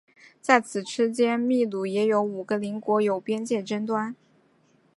[0.41, 4.15] 在此期间秘鲁也与五个邻国有边界争端。